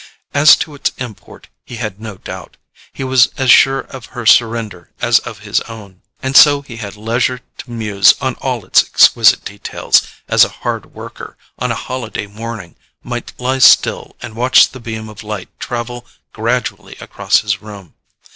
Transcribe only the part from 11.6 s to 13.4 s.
a holiday morning, might